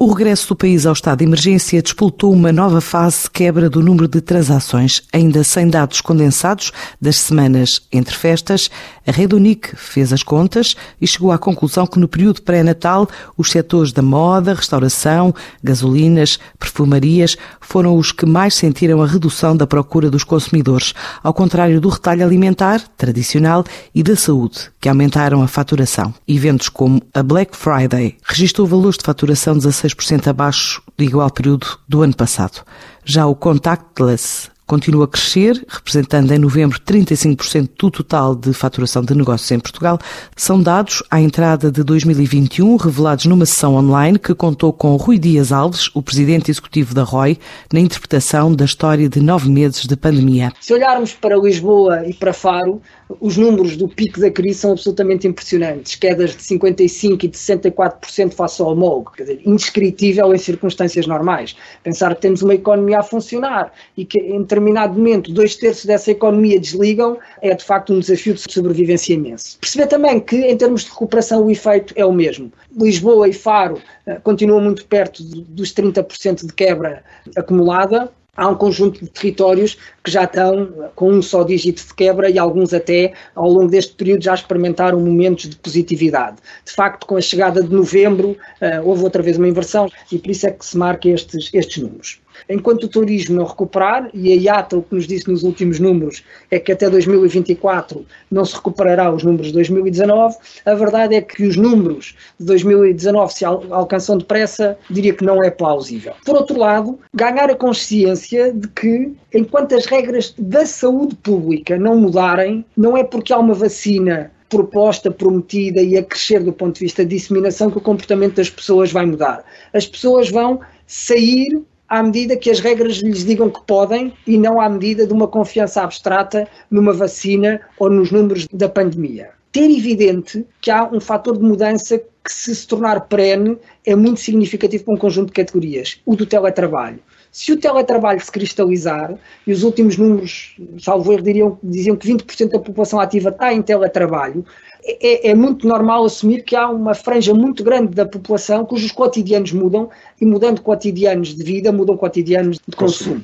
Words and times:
O 0.00 0.06
regresso 0.12 0.50
do 0.50 0.54
país 0.54 0.86
ao 0.86 0.92
estado 0.92 1.18
de 1.18 1.24
emergência 1.24 1.82
disputou 1.82 2.32
uma 2.32 2.52
nova 2.52 2.80
fase 2.80 3.28
quebra 3.28 3.68
do 3.68 3.82
número 3.82 4.06
de 4.06 4.20
transações. 4.20 5.02
Ainda 5.12 5.42
sem 5.42 5.68
dados 5.68 6.00
condensados 6.00 6.70
das 7.00 7.16
semanas 7.16 7.82
entre 7.90 8.14
festas, 8.14 8.70
a 9.04 9.10
Rede 9.10 9.34
Unique 9.34 9.74
fez 9.74 10.12
as 10.12 10.22
contas 10.22 10.76
e 11.00 11.06
chegou 11.06 11.32
à 11.32 11.38
conclusão 11.38 11.84
que 11.84 11.98
no 11.98 12.06
período 12.06 12.42
pré-natal 12.42 13.08
os 13.36 13.50
setores 13.50 13.90
da 13.90 14.00
moda, 14.00 14.54
restauração, 14.54 15.34
gasolinas, 15.64 16.38
perfumarias 16.60 17.36
foram 17.60 17.96
os 17.96 18.12
que 18.12 18.24
mais 18.24 18.54
sentiram 18.54 19.02
a 19.02 19.06
redução 19.06 19.56
da 19.56 19.66
procura 19.66 20.08
dos 20.08 20.22
consumidores, 20.22 20.94
ao 21.24 21.34
contrário 21.34 21.80
do 21.80 21.88
retalho 21.88 22.24
alimentar, 22.24 22.80
tradicional, 22.96 23.64
e 23.92 24.04
da 24.04 24.14
saúde, 24.14 24.70
que 24.80 24.88
aumentaram 24.88 25.42
a 25.42 25.48
faturação. 25.48 26.14
Eventos 26.28 26.68
como 26.68 27.02
a 27.12 27.20
Black 27.20 27.56
Friday 27.56 28.16
registrou 28.22 28.64
valores 28.64 28.96
de 28.96 29.02
faturação 29.04 29.58
16 29.58 29.87
6% 29.88 30.28
abaixo 30.28 30.82
do 30.96 31.04
igual 31.04 31.30
período 31.30 31.78
do 31.88 32.02
ano 32.02 32.14
passado. 32.14 32.64
Já 33.04 33.26
o 33.26 33.34
contactless 33.34 34.50
continua 34.68 35.06
a 35.06 35.08
crescer, 35.08 35.64
representando 35.66 36.30
em 36.30 36.38
novembro 36.38 36.78
35% 36.78 37.70
do 37.78 37.90
total 37.90 38.34
de 38.34 38.52
faturação 38.52 39.02
de 39.02 39.14
negócios 39.14 39.50
em 39.50 39.58
Portugal. 39.58 39.98
São 40.36 40.62
dados 40.62 41.02
à 41.10 41.20
entrada 41.20 41.72
de 41.72 41.82
2021, 41.82 42.76
revelados 42.76 43.24
numa 43.24 43.46
sessão 43.46 43.74
online 43.76 44.18
que 44.18 44.34
contou 44.34 44.70
com 44.72 44.94
Rui 44.96 45.18
Dias 45.18 45.52
Alves, 45.52 45.90
o 45.94 46.02
presidente 46.02 46.50
executivo 46.50 46.94
da 46.94 47.02
ROI, 47.02 47.38
na 47.72 47.80
interpretação 47.80 48.54
da 48.54 48.66
história 48.66 49.08
de 49.08 49.20
nove 49.20 49.48
meses 49.50 49.86
de 49.86 49.96
pandemia. 49.96 50.52
Se 50.60 50.74
olharmos 50.74 51.14
para 51.14 51.34
Lisboa 51.36 52.06
e 52.06 52.12
para 52.12 52.34
Faro, 52.34 52.82
os 53.20 53.38
números 53.38 53.74
do 53.76 53.88
pico 53.88 54.20
da 54.20 54.30
crise 54.30 54.58
são 54.58 54.72
absolutamente 54.72 55.26
impressionantes. 55.26 55.94
Quedas 55.94 56.32
de 56.32 56.42
55% 56.42 57.24
e 57.24 57.28
de 57.28 57.38
64% 57.38 58.32
face 58.32 58.60
ao 58.60 58.72
homólogo. 58.72 59.12
Quer 59.16 59.22
dizer, 59.22 59.40
indescritível 59.46 60.34
em 60.34 60.38
circunstâncias 60.38 61.06
normais. 61.06 61.56
Pensar 61.82 62.14
que 62.14 62.20
temos 62.20 62.42
uma 62.42 62.54
economia 62.54 62.98
a 62.98 63.02
funcionar 63.02 63.72
e 63.96 64.04
que 64.04 64.18
entre 64.18 64.57
determinado 64.58 64.94
momento 64.94 65.32
dois 65.32 65.54
terços 65.56 65.84
dessa 65.84 66.10
economia 66.10 66.58
desligam, 66.58 67.18
é 67.40 67.54
de 67.54 67.64
facto 67.64 67.92
um 67.92 68.00
desafio 68.00 68.34
de 68.34 68.52
sobrevivência 68.52 69.14
imenso. 69.14 69.58
Perceber 69.60 69.86
também 69.86 70.20
que, 70.20 70.36
em 70.36 70.56
termos 70.56 70.84
de 70.84 70.90
recuperação, 70.90 71.44
o 71.44 71.50
efeito 71.50 71.94
é 71.96 72.04
o 72.04 72.12
mesmo. 72.12 72.52
Lisboa 72.76 73.28
e 73.28 73.32
Faro 73.32 73.80
uh, 74.06 74.20
continuam 74.22 74.60
muito 74.60 74.84
perto 74.86 75.22
dos 75.22 75.72
30% 75.72 76.46
de 76.46 76.52
quebra 76.52 77.04
acumulada, 77.36 78.10
há 78.36 78.48
um 78.48 78.54
conjunto 78.54 79.04
de 79.04 79.10
territórios 79.10 79.76
que 80.08 80.14
já 80.14 80.24
estão 80.24 80.90
com 80.94 81.12
um 81.12 81.20
só 81.20 81.42
dígito 81.42 81.86
de 81.86 81.94
quebra 81.94 82.30
e 82.30 82.38
alguns 82.38 82.72
até 82.72 83.12
ao 83.34 83.48
longo 83.48 83.68
deste 83.68 83.94
período 83.94 84.24
já 84.24 84.34
experimentaram 84.34 84.98
momentos 84.98 85.50
de 85.50 85.56
positividade. 85.56 86.38
De 86.64 86.72
facto, 86.72 87.06
com 87.06 87.16
a 87.16 87.20
chegada 87.20 87.62
de 87.62 87.70
novembro, 87.70 88.30
uh, 88.30 88.88
houve 88.88 89.04
outra 89.04 89.22
vez 89.22 89.36
uma 89.36 89.46
inversão 89.46 89.90
e 90.10 90.18
por 90.18 90.30
isso 90.30 90.46
é 90.46 90.50
que 90.50 90.64
se 90.64 90.78
marca 90.78 91.08
estes, 91.08 91.50
estes 91.52 91.82
números. 91.82 92.20
Enquanto 92.48 92.84
o 92.84 92.88
turismo 92.88 93.36
não 93.36 93.44
recuperar, 93.44 94.10
e 94.12 94.32
a 94.32 94.36
IATA 94.36 94.76
o 94.76 94.82
que 94.82 94.94
nos 94.94 95.06
disse 95.06 95.28
nos 95.28 95.42
últimos 95.42 95.80
números 95.80 96.22
é 96.50 96.58
que 96.58 96.72
até 96.72 96.88
2024 96.88 98.04
não 98.30 98.44
se 98.44 98.54
recuperará 98.54 99.12
os 99.12 99.22
números 99.22 99.48
de 99.48 99.54
2019, 99.54 100.36
a 100.64 100.74
verdade 100.74 101.14
é 101.14 101.20
que 101.20 101.44
os 101.44 101.56
números 101.56 102.14
de 102.38 102.46
2019 102.46 103.32
se 103.32 103.44
alcançam 103.44 104.18
depressa, 104.18 104.78
diria 104.90 105.14
que 105.14 105.24
não 105.24 105.42
é 105.42 105.50
plausível. 105.50 106.12
Por 106.24 106.36
outro 106.36 106.58
lado, 106.58 106.98
ganhar 107.14 107.50
a 107.50 107.54
consciência 107.54 108.52
de 108.52 108.68
que 108.68 109.12
enquanto 109.34 109.74
as 109.74 109.86
regras 109.86 109.97
da 110.38 110.66
saúde 110.66 111.14
pública 111.16 111.78
não 111.78 111.96
mudarem, 111.96 112.64
não 112.76 112.96
é 112.96 113.04
porque 113.04 113.32
há 113.32 113.38
uma 113.38 113.54
vacina 113.54 114.30
proposta, 114.48 115.10
prometida 115.10 115.80
e 115.80 115.96
a 115.96 116.02
crescer 116.02 116.42
do 116.42 116.52
ponto 116.52 116.74
de 116.74 116.80
vista 116.80 117.04
de 117.04 117.16
disseminação 117.16 117.70
que 117.70 117.78
o 117.78 117.82
comportamento 117.82 118.36
das 118.36 118.50
pessoas 118.50 118.90
vai 118.90 119.04
mudar. 119.04 119.44
As 119.74 119.86
pessoas 119.86 120.30
vão 120.30 120.60
sair 120.86 121.62
à 121.88 122.02
medida 122.02 122.36
que 122.36 122.50
as 122.50 122.60
regras 122.60 122.96
lhes 122.96 123.24
digam 123.24 123.50
que 123.50 123.60
podem 123.66 124.12
e 124.26 124.36
não 124.36 124.60
à 124.60 124.68
medida 124.68 125.06
de 125.06 125.12
uma 125.12 125.26
confiança 125.26 125.82
abstrata 125.82 126.46
numa 126.70 126.92
vacina 126.92 127.60
ou 127.78 127.90
nos 127.90 128.10
números 128.10 128.46
da 128.52 128.68
pandemia. 128.68 129.30
Ter 129.52 129.70
evidente 129.70 130.44
que 130.60 130.70
há 130.70 130.84
um 130.84 131.00
fator 131.00 131.36
de 131.36 131.42
mudança 131.42 131.98
que, 131.98 132.32
se 132.32 132.54
se 132.54 132.66
tornar 132.66 133.00
perene, 133.02 133.56
é 133.86 133.96
muito 133.96 134.20
significativo 134.20 134.84
para 134.84 134.94
um 134.94 134.98
conjunto 134.98 135.28
de 135.28 135.32
categorias, 135.32 136.00
o 136.04 136.14
do 136.14 136.26
teletrabalho. 136.26 137.00
Se 137.30 137.52
o 137.52 137.56
teletrabalho 137.58 138.20
se 138.20 138.32
cristalizar, 138.32 139.14
e 139.46 139.52
os 139.52 139.62
últimos 139.62 139.96
números, 139.96 140.56
salvo 140.80 141.12
erro, 141.12 141.22
diriam, 141.22 141.58
diziam 141.62 141.96
que 141.96 142.08
20% 142.08 142.50
da 142.50 142.58
população 142.58 142.98
ativa 142.98 143.28
está 143.28 143.52
em 143.52 143.62
teletrabalho, 143.62 144.44
é, 144.84 145.30
é, 145.30 145.34
muito 145.34 145.68
normal 145.68 146.04
assumir 146.04 146.42
que 146.42 146.56
há 146.56 146.68
uma 146.68 146.94
franja 146.94 147.34
muito 147.34 147.62
grande 147.62 147.94
da 147.94 148.06
população 148.06 148.64
cujos 148.64 148.90
cotidianos 148.90 149.52
mudam 149.52 149.90
e 150.20 150.24
mudando 150.24 150.62
cotidianos 150.62 151.34
de 151.34 151.44
vida, 151.44 151.70
mudam 151.70 151.96
cotidianos 151.96 152.58
de 152.66 152.76
consumo. 152.76 153.22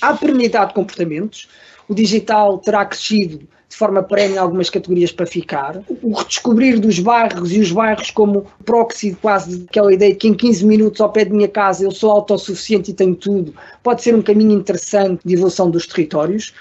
Há 0.00 0.14
perenidade 0.14 0.68
de 0.68 0.74
comportamentos, 0.74 1.48
o 1.88 1.94
digital 1.94 2.58
terá 2.58 2.84
crescido 2.84 3.46
de 3.72 3.78
forma 3.78 4.02
perene 4.02 4.36
algumas 4.36 4.68
categorias 4.68 5.10
para 5.10 5.24
ficar. 5.24 5.82
O 6.02 6.12
redescobrir 6.12 6.78
dos 6.78 6.98
bairros 6.98 7.52
e 7.52 7.60
os 7.60 7.72
bairros 7.72 8.10
como 8.10 8.46
proxy 8.66 9.16
quase 9.20 9.60
daquela 9.60 9.92
ideia 9.92 10.12
de 10.12 10.18
que 10.18 10.28
em 10.28 10.34
15 10.34 10.66
minutos 10.66 11.00
ao 11.00 11.10
pé 11.10 11.24
de 11.24 11.32
minha 11.32 11.48
casa 11.48 11.82
eu 11.82 11.90
sou 11.90 12.10
autossuficiente 12.10 12.90
e 12.90 12.94
tenho 12.94 13.14
tudo, 13.14 13.54
pode 13.82 14.02
ser 14.02 14.14
um 14.14 14.20
caminho 14.20 14.52
interessante 14.52 15.22
de 15.24 15.34
evolução 15.34 15.70
dos 15.70 15.86
territórios, 15.86 16.52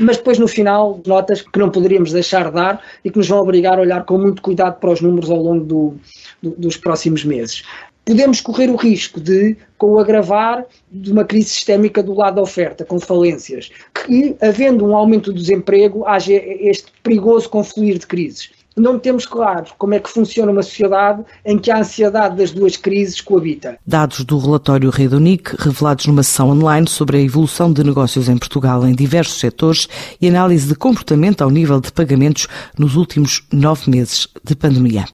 mas 0.00 0.16
depois 0.16 0.40
no 0.40 0.48
final 0.48 1.00
notas 1.06 1.40
que 1.40 1.58
não 1.58 1.70
poderíamos 1.70 2.12
deixar 2.12 2.46
de 2.46 2.56
dar 2.56 2.82
e 3.04 3.10
que 3.10 3.16
nos 3.16 3.28
vão 3.28 3.38
obrigar 3.38 3.78
a 3.78 3.82
olhar 3.82 4.04
com 4.04 4.18
muito 4.18 4.42
cuidado 4.42 4.80
para 4.80 4.90
os 4.90 5.00
números 5.00 5.30
ao 5.30 5.40
longo 5.40 5.64
do, 5.64 5.94
do, 6.42 6.50
dos 6.50 6.76
próximos 6.76 7.24
meses 7.24 7.62
podemos 8.06 8.40
correr 8.40 8.70
o 8.70 8.76
risco 8.76 9.20
de, 9.20 9.56
com 9.76 9.88
o 9.88 9.98
agravar 9.98 10.64
de 10.90 11.12
uma 11.12 11.24
crise 11.24 11.48
sistémica 11.48 12.02
do 12.02 12.14
lado 12.14 12.36
da 12.36 12.42
oferta, 12.42 12.84
com 12.84 13.00
falências, 13.00 13.70
que, 13.92 14.36
havendo 14.40 14.86
um 14.86 14.96
aumento 14.96 15.32
do 15.32 15.38
desemprego, 15.38 16.06
haja 16.06 16.32
este 16.32 16.86
perigoso 17.02 17.50
confluir 17.50 17.98
de 17.98 18.06
crises. 18.06 18.50
Não 18.76 18.98
temos 18.98 19.24
claro 19.24 19.64
como 19.78 19.94
é 19.94 19.98
que 19.98 20.08
funciona 20.08 20.52
uma 20.52 20.62
sociedade 20.62 21.24
em 21.46 21.58
que 21.58 21.70
a 21.70 21.78
ansiedade 21.78 22.36
das 22.36 22.52
duas 22.52 22.76
crises 22.76 23.22
coabita. 23.22 23.78
Dados 23.86 24.22
do 24.22 24.38
relatório 24.38 24.90
Rede 24.90 25.16
Unique, 25.16 25.56
revelados 25.58 26.06
numa 26.06 26.22
sessão 26.22 26.50
online 26.50 26.86
sobre 26.86 27.16
a 27.16 27.20
evolução 27.20 27.72
de 27.72 27.82
negócios 27.82 28.28
em 28.28 28.36
Portugal 28.36 28.86
em 28.86 28.94
diversos 28.94 29.40
setores 29.40 29.88
e 30.20 30.28
análise 30.28 30.68
de 30.68 30.74
comportamento 30.74 31.42
ao 31.42 31.50
nível 31.50 31.80
de 31.80 31.90
pagamentos 31.90 32.46
nos 32.78 32.96
últimos 32.96 33.42
nove 33.50 33.90
meses 33.90 34.28
de 34.44 34.54
pandemia. 34.54 35.04